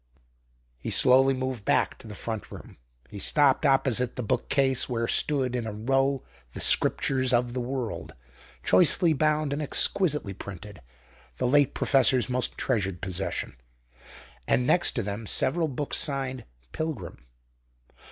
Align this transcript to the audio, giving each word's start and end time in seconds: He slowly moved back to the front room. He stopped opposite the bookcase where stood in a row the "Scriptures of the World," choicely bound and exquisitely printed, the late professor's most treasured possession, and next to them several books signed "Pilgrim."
He 0.79 0.89
slowly 0.89 1.35
moved 1.35 1.63
back 1.63 1.99
to 1.99 2.07
the 2.07 2.15
front 2.15 2.49
room. 2.51 2.77
He 3.11 3.19
stopped 3.19 3.67
opposite 3.67 4.15
the 4.15 4.23
bookcase 4.23 4.89
where 4.89 5.07
stood 5.07 5.55
in 5.55 5.67
a 5.67 5.71
row 5.71 6.23
the 6.53 6.59
"Scriptures 6.59 7.31
of 7.31 7.53
the 7.53 7.61
World," 7.61 8.13
choicely 8.63 9.13
bound 9.13 9.53
and 9.53 9.61
exquisitely 9.61 10.33
printed, 10.33 10.81
the 11.37 11.45
late 11.45 11.75
professor's 11.75 12.29
most 12.29 12.57
treasured 12.57 12.99
possession, 12.99 13.55
and 14.47 14.65
next 14.65 14.93
to 14.93 15.03
them 15.03 15.27
several 15.27 15.67
books 15.67 15.97
signed 15.99 16.45
"Pilgrim." 16.71 17.23